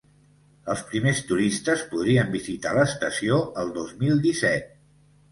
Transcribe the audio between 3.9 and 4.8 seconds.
mil disset.